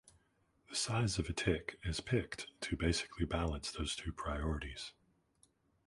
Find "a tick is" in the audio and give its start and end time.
1.29-1.99